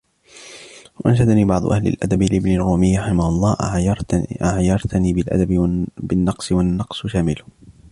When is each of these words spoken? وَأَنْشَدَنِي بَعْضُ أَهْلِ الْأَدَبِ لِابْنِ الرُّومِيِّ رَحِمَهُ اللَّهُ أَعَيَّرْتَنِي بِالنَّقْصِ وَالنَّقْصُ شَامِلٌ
وَأَنْشَدَنِي 1.05 1.45
بَعْضُ 1.45 1.65
أَهْلِ 1.65 1.87
الْأَدَبِ 1.87 2.21
لِابْنِ 2.21 2.51
الرُّومِيِّ 2.51 2.97
رَحِمَهُ 2.97 3.27
اللَّهُ 3.29 3.57
أَعَيَّرْتَنِي 4.41 5.13
بِالنَّقْصِ 5.97 6.51
وَالنَّقْصُ 6.51 7.07
شَامِلٌ 7.07 7.43